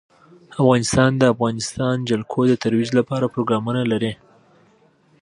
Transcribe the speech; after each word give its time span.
افغانستان 0.61 1.11
د 1.15 1.19
د 1.21 1.23
افغانستان 1.33 1.95
جلکو 2.09 2.39
د 2.49 2.53
ترویج 2.63 2.89
لپاره 2.99 3.31
پروګرامونه 3.33 3.81
لري. 3.91 4.13